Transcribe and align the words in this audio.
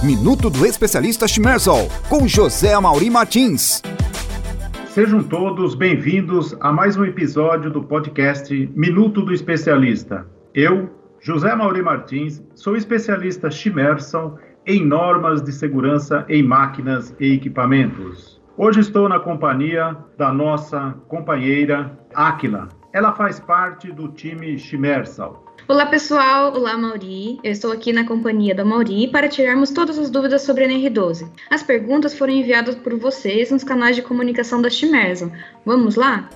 Minuto 0.00 0.48
do 0.48 0.64
Especialista 0.64 1.26
Schmerzol, 1.26 1.88
com 2.08 2.28
José 2.28 2.72
Amauri 2.72 3.10
Martins. 3.10 3.82
Sejam 4.90 5.20
todos 5.24 5.74
bem-vindos 5.74 6.56
a 6.60 6.72
mais 6.72 6.96
um 6.96 7.04
episódio 7.04 7.68
do 7.68 7.82
podcast 7.82 8.54
Minuto 8.76 9.22
do 9.22 9.34
Especialista. 9.34 10.24
Eu, 10.54 10.88
José 11.18 11.50
Amauri 11.50 11.82
Martins, 11.82 12.40
sou 12.54 12.76
especialista 12.76 13.50
Schmerson 13.50 14.38
em 14.64 14.86
normas 14.86 15.42
de 15.42 15.50
segurança 15.50 16.24
em 16.28 16.44
máquinas 16.44 17.12
e 17.18 17.32
equipamentos. 17.32 18.40
Hoje 18.56 18.78
estou 18.78 19.08
na 19.08 19.18
companhia 19.18 19.96
da 20.16 20.32
nossa 20.32 20.94
companheira 21.08 21.98
Aquila. 22.14 22.68
Ela 22.92 23.12
faz 23.14 23.40
parte 23.40 23.90
do 23.90 24.06
time 24.06 24.56
Schmersal. 24.60 25.47
Olá 25.68 25.84
pessoal, 25.84 26.54
olá 26.54 26.78
Mauri. 26.78 27.38
Eu 27.44 27.52
estou 27.52 27.70
aqui 27.70 27.92
na 27.92 28.06
companhia 28.06 28.54
da 28.54 28.64
Mauri 28.64 29.06
para 29.08 29.28
tirarmos 29.28 29.70
todas 29.70 29.98
as 29.98 30.08
dúvidas 30.08 30.40
sobre 30.40 30.64
a 30.64 30.66
NR12. 30.66 31.30
As 31.50 31.62
perguntas 31.62 32.16
foram 32.16 32.32
enviadas 32.32 32.74
por 32.74 32.98
vocês 32.98 33.50
nos 33.50 33.62
canais 33.62 33.94
de 33.94 34.00
comunicação 34.00 34.62
da 34.62 34.70
Chimerson. 34.70 35.30
Vamos 35.66 35.94
lá? 35.94 36.30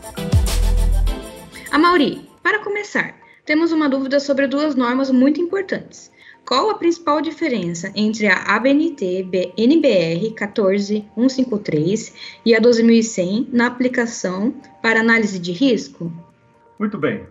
A 1.70 1.78
Mauri, 1.78 2.28
para 2.42 2.58
começar, 2.58 3.14
temos 3.46 3.72
uma 3.72 3.88
dúvida 3.88 4.20
sobre 4.20 4.46
duas 4.46 4.74
normas 4.74 5.10
muito 5.10 5.40
importantes. 5.40 6.12
Qual 6.46 6.68
a 6.68 6.74
principal 6.74 7.22
diferença 7.22 7.90
entre 7.96 8.26
a 8.26 8.36
ABNT 8.54 9.30
NBR 9.56 10.34
14153 10.36 12.40
e 12.44 12.54
a 12.54 12.60
12100 12.60 13.48
na 13.50 13.68
aplicação 13.68 14.54
para 14.82 15.00
análise 15.00 15.38
de 15.38 15.52
risco? 15.52 16.12
Muito 16.78 16.98
bem. 16.98 17.24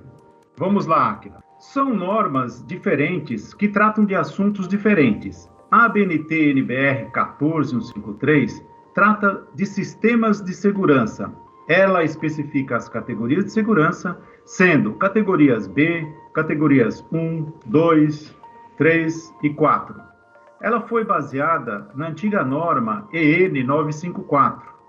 Vamos 0.57 0.87
lá, 0.87 1.11
Akira. 1.11 1.50
São 1.61 1.93
normas 1.93 2.65
diferentes 2.65 3.53
que 3.53 3.67
tratam 3.67 4.03
de 4.03 4.15
assuntos 4.15 4.67
diferentes. 4.67 5.47
A 5.69 5.85
ABNT 5.85 6.49
NBR 6.49 7.11
14153 7.11 8.65
trata 8.95 9.47
de 9.53 9.67
sistemas 9.67 10.41
de 10.41 10.55
segurança. 10.55 11.31
Ela 11.69 12.03
especifica 12.03 12.77
as 12.77 12.89
categorias 12.89 13.45
de 13.45 13.51
segurança, 13.51 14.19
sendo 14.43 14.95
categorias 14.95 15.67
B, 15.67 16.03
categorias 16.33 17.05
1, 17.11 17.53
2, 17.67 18.35
3 18.77 19.33
e 19.43 19.51
4. 19.51 20.01
Ela 20.61 20.81
foi 20.81 21.05
baseada 21.05 21.87
na 21.93 22.07
antiga 22.07 22.43
norma 22.43 23.07
EN 23.13 23.63
954 23.63 24.80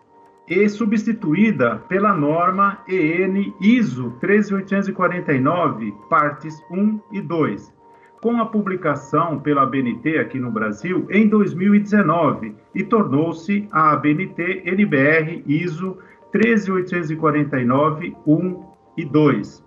e 0.49 0.69
substituída 0.69 1.77
pela 1.89 2.13
norma 2.13 2.79
EN 2.89 3.55
ISO 3.61 4.11
13849, 4.21 5.95
partes 6.11 6.61
1 6.71 7.01
e 7.13 7.21
2, 7.21 7.73
com 8.21 8.41
a 8.41 8.47
publicação 8.47 9.39
pela 9.39 9.63
ABNT 9.63 10.19
aqui 10.19 10.39
no 10.39 10.51
Brasil 10.51 11.07
em 11.11 11.29
2019 11.29 12.55
e 12.75 12.83
tornou-se 12.85 13.69
a 13.71 13.93
ABNT 13.93 14.63
NBR 14.65 15.43
ISO 15.47 15.99
13849 16.33 18.17
1 18.27 18.65
e 18.97 19.05
2. 19.05 19.65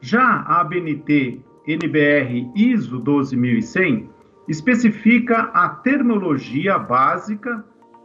Já 0.00 0.44
a 0.46 0.60
ABNT 0.60 1.40
NBR 1.66 2.50
ISO 2.54 2.98
12100 2.98 4.10
especifica 4.46 5.50
a 5.54 5.68
terminologia 5.68 6.78
básica 6.78 7.64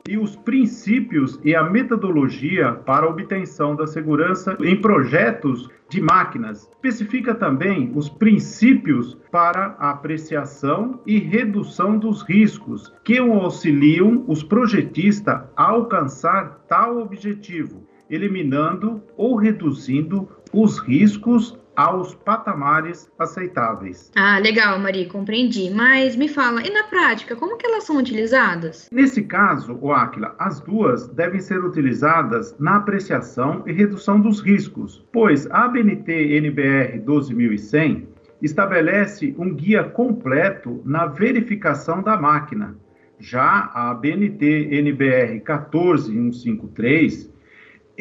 e 0.10 0.18
os 0.18 0.36
princípios 0.36 1.40
e 1.44 1.54
a 1.54 1.64
metodologia 1.64 2.74
para 2.74 3.06
a 3.06 3.10
obtenção 3.10 3.76
da 3.76 3.86
segurança 3.86 4.58
em 4.60 4.76
projetos 4.82 5.70
de 5.88 6.02
máquinas. 6.02 6.68
Especifica 6.72 7.36
também 7.36 7.92
os 7.94 8.10
princípios 8.10 9.16
para 9.32 9.76
a 9.78 9.92
apreciação 9.92 11.00
e 11.06 11.20
redução 11.20 12.00
dos 12.00 12.24
riscos 12.24 12.92
que 13.04 13.20
auxiliam 13.20 14.26
os 14.28 14.42
projetistas 14.42 15.44
a 15.56 15.64
alcançar 15.64 16.66
tal 16.68 16.98
objetivo, 16.98 17.86
eliminando 18.10 19.04
ou 19.16 19.36
reduzindo 19.36 20.28
os 20.52 20.80
riscos 20.80 21.56
aos 21.80 22.14
patamares 22.14 23.10
aceitáveis. 23.18 24.12
Ah, 24.14 24.38
legal, 24.38 24.78
Maria, 24.80 25.08
compreendi. 25.08 25.70
Mas 25.70 26.14
me 26.18 26.28
fala, 26.28 26.62
e 26.62 26.70
na 26.70 26.84
prática, 26.84 27.38
como 27.38 27.56
que 27.56 27.66
elas 27.66 27.86
são 27.86 27.96
utilizadas? 27.96 28.90
Nesse 28.92 29.24
caso, 29.24 29.80
o 29.82 29.94
Aquila, 29.94 30.36
as 30.38 30.60
duas 30.60 31.08
devem 31.08 31.40
ser 31.40 31.64
utilizadas 31.64 32.54
na 32.60 32.76
apreciação 32.76 33.64
e 33.66 33.72
redução 33.72 34.20
dos 34.20 34.42
riscos, 34.42 35.08
pois 35.14 35.50
a 35.52 35.64
ABNT 35.64 36.12
NBR 36.12 37.00
12100 37.00 38.10
estabelece 38.42 39.34
um 39.38 39.56
guia 39.56 39.86
completo 39.86 40.82
na 40.84 41.06
verificação 41.06 42.04
da 42.04 42.18
máquina. 42.18 42.76
Já 43.22 43.72
a 43.74 43.92
ABNT 43.92 44.68
NBR 44.70 45.40
14153 45.46 47.39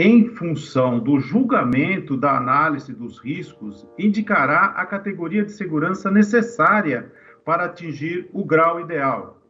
em 0.01 0.29
função 0.29 1.01
do 1.01 1.19
julgamento 1.19 2.17
da 2.17 2.37
análise 2.37 2.95
dos 2.95 3.19
riscos, 3.19 3.85
indicará 3.99 4.67
a 4.77 4.87
categoria 4.87 5.45
de 5.45 5.51
segurança 5.51 6.09
necessária 6.09 7.11
para 7.45 7.65
atingir 7.65 8.31
o 8.33 8.45
grau 8.45 8.81
ideal 8.81 9.43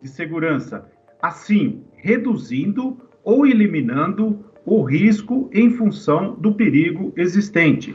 de 0.00 0.08
segurança, 0.08 0.88
assim 1.20 1.82
reduzindo 1.96 2.96
ou 3.24 3.44
eliminando 3.44 4.44
o 4.64 4.84
risco 4.84 5.50
em 5.52 5.70
função 5.70 6.36
do 6.36 6.54
perigo 6.54 7.12
existente. 7.16 7.92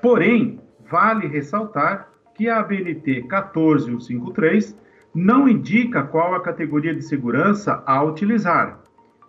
Porém, 0.00 0.58
vale 0.90 1.26
ressaltar 1.26 2.08
que 2.34 2.48
a 2.48 2.60
ABNT 2.60 3.24
14153 3.28 4.74
não 5.14 5.46
indica 5.46 6.04
qual 6.04 6.34
a 6.34 6.40
categoria 6.40 6.94
de 6.94 7.02
segurança 7.02 7.82
a 7.84 8.02
utilizar, 8.02 8.80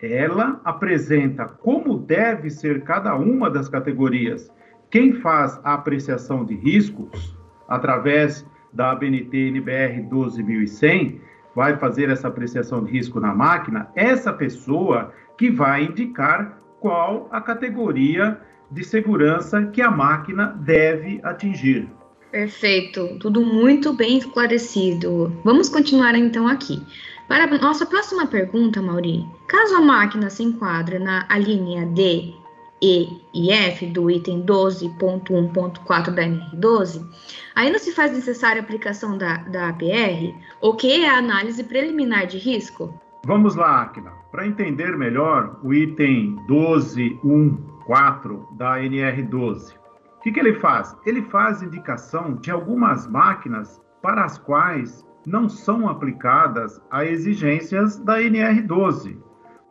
ela 0.01 0.61
apresenta 0.63 1.45
como 1.45 1.97
deve 1.97 2.49
ser 2.49 2.83
cada 2.83 3.15
uma 3.15 3.49
das 3.49 3.67
categorias. 3.67 4.51
Quem 4.89 5.13
faz 5.13 5.59
a 5.63 5.73
apreciação 5.73 6.45
de 6.45 6.55
riscos 6.55 7.37
através 7.67 8.45
da 8.73 8.91
ABNT 8.91 9.35
NBR 9.49 10.01
12100 10.03 11.21
vai 11.55 11.77
fazer 11.77 12.09
essa 12.09 12.27
apreciação 12.27 12.83
de 12.83 12.91
risco 12.91 13.19
na 13.19 13.33
máquina, 13.33 13.89
essa 13.95 14.31
pessoa 14.31 15.13
que 15.37 15.49
vai 15.49 15.83
indicar 15.83 16.57
qual 16.79 17.27
a 17.31 17.41
categoria 17.41 18.39
de 18.71 18.83
segurança 18.83 19.65
que 19.65 19.81
a 19.81 19.91
máquina 19.91 20.47
deve 20.61 21.19
atingir. 21.23 21.87
Perfeito, 22.31 23.17
tudo 23.19 23.41
muito 23.41 23.91
bem 23.93 24.19
esclarecido. 24.19 25.33
Vamos 25.43 25.67
continuar 25.67 26.15
então 26.15 26.47
aqui. 26.47 26.81
Para 27.29 27.43
a 27.43 27.57
nossa 27.59 27.85
próxima 27.85 28.25
pergunta, 28.25 28.81
Mauri, 28.81 29.23
caso 29.47 29.75
a 29.75 29.81
máquina 29.81 30.31
se 30.31 30.41
enquadre 30.41 30.97
na 30.97 31.27
linha 31.37 31.85
D, 31.85 32.33
E 32.81 33.21
e 33.31 33.51
F 33.51 33.85
do 33.85 34.09
item 34.09 34.43
12.1.4 34.43 36.09
da 36.09 36.23
NR12, 36.23 37.07
ainda 37.55 37.77
se 37.77 37.93
faz 37.93 38.13
necessária 38.13 38.59
a 38.59 38.63
aplicação 38.63 39.15
da, 39.15 39.37
da 39.43 39.69
APR, 39.69 40.33
o 40.59 40.73
que 40.73 41.03
é 41.03 41.07
a 41.07 41.19
análise 41.19 41.63
preliminar 41.63 42.25
de 42.25 42.39
risco? 42.39 42.99
Vamos 43.23 43.53
lá, 43.53 43.83
Akina. 43.83 44.09
Para 44.31 44.47
entender 44.47 44.97
melhor 44.97 45.59
o 45.61 45.71
item 45.71 46.35
12.1.4 46.47 48.57
da 48.57 48.79
NR12, 48.79 49.75
o 50.17 50.21
que, 50.23 50.31
que 50.31 50.39
ele 50.39 50.55
faz? 50.55 50.97
Ele 51.05 51.21
faz 51.21 51.61
indicação 51.61 52.33
de 52.37 52.49
algumas 52.49 53.05
máquinas 53.05 53.79
para 54.01 54.25
as 54.25 54.39
quais 54.39 55.07
não 55.25 55.49
são 55.49 55.87
aplicadas 55.87 56.81
a 56.89 57.05
exigências 57.05 57.97
da 57.97 58.19
NR12. 58.19 59.17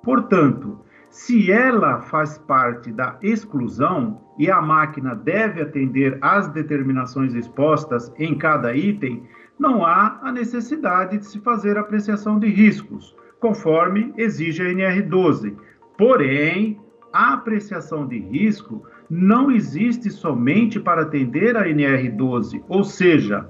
Portanto, 0.02 0.78
se 1.10 1.50
ela 1.50 2.00
faz 2.02 2.38
parte 2.38 2.92
da 2.92 3.18
exclusão 3.22 4.20
e 4.38 4.50
a 4.50 4.60
máquina 4.60 5.14
deve 5.14 5.62
atender 5.62 6.18
às 6.20 6.48
determinações 6.48 7.34
expostas 7.34 8.12
em 8.18 8.36
cada 8.36 8.76
item, 8.76 9.26
não 9.58 9.84
há 9.84 10.20
a 10.22 10.30
necessidade 10.30 11.18
de 11.18 11.26
se 11.26 11.40
fazer 11.40 11.76
apreciação 11.76 12.38
de 12.38 12.48
riscos, 12.48 13.16
conforme 13.40 14.12
exige 14.16 14.62
a 14.62 14.66
NR12. 14.66 15.56
Porém, 15.96 16.78
a 17.12 17.32
apreciação 17.34 18.06
de 18.06 18.18
risco 18.18 18.84
não 19.10 19.50
existe 19.50 20.10
somente 20.10 20.78
para 20.78 21.02
atender 21.02 21.56
a 21.56 21.64
NR12, 21.64 22.62
ou 22.68 22.84
seja, 22.84 23.48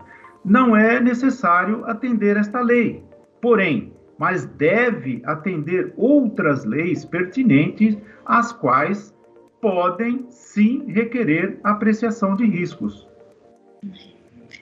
não 0.49 0.77
é 0.77 0.99
necessário 0.99 1.85
atender 1.85 2.37
esta 2.37 2.61
lei. 2.61 3.03
Porém, 3.41 3.93
mas 4.19 4.47
deve 4.47 5.23
atender 5.25 5.93
outras 5.97 6.65
leis 6.65 7.05
pertinentes, 7.05 7.97
as 8.27 8.53
quais 8.53 9.15
podem 9.61 10.27
sim 10.31 10.85
requerer 10.89 11.59
apreciação 11.63 12.35
de 12.35 12.45
riscos. 12.45 13.07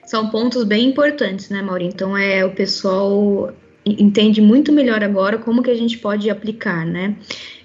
São 0.05 0.29
pontos 0.29 0.63
bem 0.63 0.89
importantes, 0.89 1.49
né, 1.49 1.61
Mauro? 1.61 1.83
Então 1.83 2.15
é 2.15 2.45
o 2.45 2.53
pessoal 2.53 3.53
entende 3.85 4.41
muito 4.41 4.71
melhor 4.71 5.01
agora 5.01 5.37
como 5.37 5.63
que 5.63 5.71
a 5.71 5.75
gente 5.75 5.97
pode 5.97 6.29
aplicar, 6.29 6.85
né? 6.85 7.15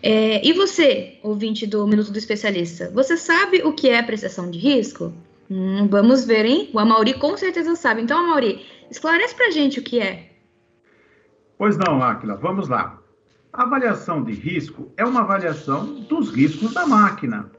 É, 0.00 0.46
e 0.46 0.52
você, 0.52 1.14
ouvinte 1.22 1.66
do 1.66 1.86
Minuto 1.86 2.12
do 2.12 2.18
Especialista, 2.18 2.90
você 2.94 3.16
sabe 3.16 3.62
o 3.64 3.72
que 3.72 3.88
é 3.88 3.98
apreciação 3.98 4.48
de 4.48 4.58
risco? 4.58 5.12
Hum, 5.50 5.88
vamos 5.88 6.24
ver, 6.24 6.44
hein? 6.44 6.70
O 6.72 6.78
Amauri 6.78 7.14
com 7.14 7.36
certeza 7.36 7.74
sabe. 7.76 8.02
Então, 8.02 8.18
Amauri, 8.18 8.64
esclarece 8.90 9.34
pra 9.34 9.50
gente 9.50 9.80
o 9.80 9.82
que 9.82 10.00
é. 10.00 10.30
Pois 11.58 11.76
não, 11.76 12.02
Áquila, 12.02 12.36
vamos 12.36 12.68
lá. 12.68 12.98
A 13.52 13.64
avaliação 13.64 14.24
de 14.24 14.32
risco 14.32 14.90
é 14.96 15.04
uma 15.04 15.20
avaliação 15.20 16.00
dos 16.08 16.34
riscos 16.34 16.72
da 16.72 16.86
máquina. 16.86 17.50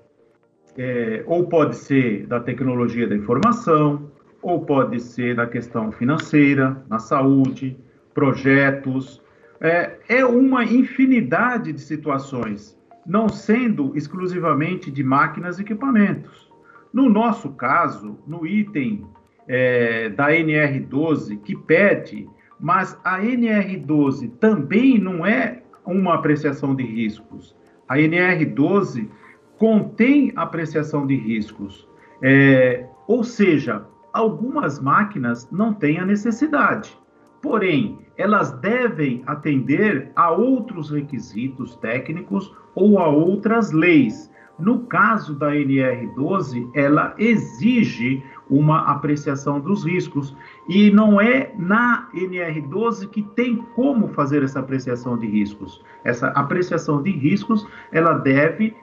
É, 0.75 1.23
ou 1.27 1.47
pode 1.47 1.75
ser 1.75 2.25
da 2.25 2.39
tecnologia 2.39 3.07
da 3.07 3.15
informação, 3.15 4.11
ou 4.41 4.65
pode 4.65 4.99
ser 4.99 5.35
da 5.35 5.45
questão 5.45 5.91
financeira, 5.91 6.83
na 6.89 6.97
saúde, 6.97 7.77
projetos. 8.13 9.21
É, 9.61 9.97
é 10.09 10.25
uma 10.25 10.65
infinidade 10.65 11.71
de 11.71 11.79
situações, 11.79 12.77
não 13.05 13.29
sendo 13.29 13.95
exclusivamente 13.95 14.91
de 14.91 15.03
máquinas 15.03 15.59
e 15.59 15.61
equipamentos. 15.61 16.51
No 16.93 17.09
nosso 17.09 17.49
caso, 17.53 18.19
no 18.27 18.45
item 18.45 19.03
é, 19.47 20.09
da 20.09 20.29
NR12, 20.29 21.39
que 21.41 21.55
pede, 21.55 22.29
mas 22.59 22.97
a 23.03 23.19
NR12 23.19 24.31
também 24.39 24.99
não 24.99 25.25
é 25.25 25.63
uma 25.85 26.13
apreciação 26.13 26.75
de 26.75 26.83
riscos. 26.83 27.55
A 27.89 27.97
NR12 27.97 29.09
contém 29.57 30.31
apreciação 30.35 31.05
de 31.07 31.15
riscos. 31.15 31.87
É, 32.21 32.85
ou 33.07 33.23
seja, 33.23 33.85
algumas 34.13 34.79
máquinas 34.79 35.49
não 35.51 35.73
têm 35.73 35.99
a 35.99 36.05
necessidade. 36.05 36.97
Porém, 37.41 37.99
elas 38.17 38.51
devem 38.59 39.23
atender 39.25 40.11
a 40.15 40.31
outros 40.31 40.89
requisitos 40.89 41.75
técnicos 41.77 42.53
ou 42.75 42.99
a 42.99 43.07
outras 43.07 43.71
leis. 43.71 44.31
No 44.63 44.79
caso 44.79 45.35
da 45.35 45.51
NR12, 45.51 46.69
ela 46.73 47.13
exige 47.17 48.23
uma 48.49 48.79
apreciação 48.91 49.59
dos 49.59 49.83
riscos. 49.83 50.33
E 50.69 50.89
não 50.89 51.19
é 51.19 51.51
na 51.57 52.07
NR12 52.13 53.09
que 53.09 53.21
tem 53.21 53.57
como 53.75 54.07
fazer 54.07 54.41
essa 54.41 54.61
apreciação 54.61 55.17
de 55.17 55.27
riscos. 55.27 55.83
Essa 56.05 56.27
apreciação 56.29 57.03
de 57.03 57.11
riscos, 57.11 57.67
ela 57.91 58.13
deve 58.13 58.73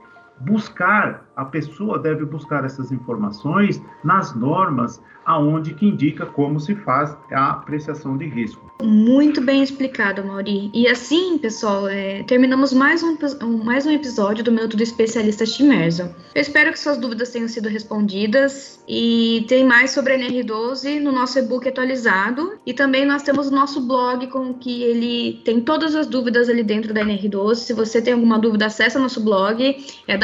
buscar, 0.41 1.30
a 1.41 1.45
pessoa 1.47 1.99
deve 1.99 2.27
buscar 2.27 2.67
essas 2.67 2.93
informações 2.93 3.83
nas 4.05 4.35
normas 4.35 5.03
aonde 5.25 5.75
que 5.75 5.87
indica 5.87 6.27
como 6.27 6.59
se 6.61 6.75
faz 6.75 7.17
a 7.31 7.51
apreciação 7.51 8.17
de 8.17 8.27
risco. 8.27 8.71
Muito 8.83 9.41
bem 9.41 9.63
explicado, 9.63 10.25
Mauri. 10.25 10.71
E 10.73 10.89
assim, 10.89 11.39
pessoal, 11.39 11.87
é, 11.87 12.23
terminamos 12.23 12.73
mais 12.73 13.03
um, 13.03 13.17
mais 13.63 13.87
um 13.87 13.91
episódio 13.91 14.43
do 14.43 14.51
Minuto 14.51 14.77
do 14.77 14.83
Especialista 14.83 15.45
Chimerso. 15.45 16.03
Eu 16.35 16.41
espero 16.41 16.73
que 16.73 16.81
suas 16.81 16.97
dúvidas 16.97 17.31
tenham 17.31 17.47
sido 17.47 17.69
respondidas 17.69 18.83
e 18.89 19.45
tem 19.49 19.65
mais 19.65 19.91
sobre 19.91 20.15
a 20.15 20.19
NR12 20.19 21.01
no 21.01 21.13
nosso 21.13 21.39
e-book 21.39 21.69
atualizado 21.69 22.59
e 22.65 22.73
também 22.73 23.05
nós 23.05 23.23
temos 23.23 23.49
o 23.49 23.55
nosso 23.55 23.87
blog 23.87 24.27
com 24.29 24.55
que 24.55 24.83
ele 24.83 25.41
tem 25.45 25.61
todas 25.61 25.95
as 25.95 26.07
dúvidas 26.07 26.49
ali 26.49 26.63
dentro 26.63 26.95
da 26.95 27.03
NR12. 27.03 27.57
Se 27.57 27.73
você 27.75 28.01
tem 28.01 28.15
alguma 28.15 28.39
dúvida, 28.39 28.67
acesse 28.67 28.99
nosso 28.99 29.23
blog, 29.23 29.77
é 30.09 30.17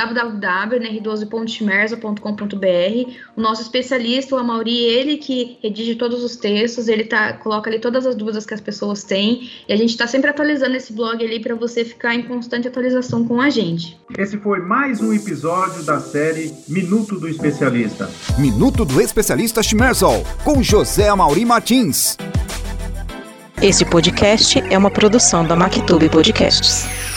www.nr12.chimerso.com.br. 1.06 3.10
O 3.36 3.40
nosso 3.40 3.62
especialista, 3.62 4.34
o 4.34 4.38
Amauri, 4.38 4.78
ele 4.78 5.16
que 5.16 5.58
redige 5.62 5.94
todos 5.94 6.22
os 6.22 6.36
textos, 6.36 6.88
ele 6.88 7.04
tá, 7.04 7.32
coloca 7.34 7.70
ali 7.70 7.78
todas 7.78 8.04
as 8.06 8.16
dúvidas 8.16 8.44
que 8.44 8.54
as 8.54 8.60
pessoas 8.60 9.04
têm, 9.04 9.50
e 9.68 9.72
a 9.72 9.76
gente 9.76 9.90
está 9.90 10.06
sempre 10.06 10.30
atualizando 10.30 10.76
esse 10.76 10.92
blog 10.92 11.24
ali 11.24 11.40
para 11.40 11.54
você 11.54 11.84
ficar 11.84 12.14
em 12.14 12.22
constante 12.22 12.68
atualização 12.68 13.26
com 13.26 13.40
a 13.40 13.50
gente. 13.50 13.98
Esse 14.18 14.36
foi 14.38 14.60
mais 14.60 15.00
um 15.00 15.12
episódio 15.12 15.82
da 15.84 16.00
série 16.00 16.52
Minuto 16.68 17.18
do 17.18 17.28
Especialista. 17.28 18.10
Minuto 18.38 18.84
do 18.84 19.00
Especialista 19.00 19.62
Schmerzol, 19.62 20.24
com 20.44 20.62
José 20.62 21.12
Mauri 21.14 21.44
Martins. 21.44 22.16
Esse 23.62 23.86
podcast 23.86 24.62
é 24.70 24.76
uma 24.76 24.90
produção 24.90 25.46
da 25.46 25.56
Mactube 25.56 26.10
Podcasts. 26.10 27.15